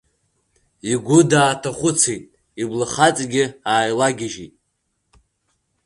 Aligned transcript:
Игәы 0.91 1.19
дааҭахәыцит, 1.31 2.23
иблахаҵгьы 2.61 3.43
ааилагьежьит. 3.71 4.53